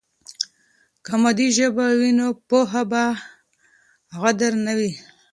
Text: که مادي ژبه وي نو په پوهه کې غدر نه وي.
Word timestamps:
که 1.05 1.13
مادي 1.21 1.47
ژبه 1.57 1.85
وي 1.99 2.11
نو 2.19 2.27
په 2.35 2.39
پوهه 2.49 2.81
کې 2.91 3.05
غدر 4.21 4.53
نه 4.65 4.73
وي. 4.77 4.91